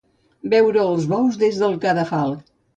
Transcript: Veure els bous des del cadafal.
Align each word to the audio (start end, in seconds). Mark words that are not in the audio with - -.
Veure 0.53 0.81
els 0.93 1.05
bous 1.13 1.39
des 1.45 1.63
del 1.67 1.79
cadafal. 1.87 2.37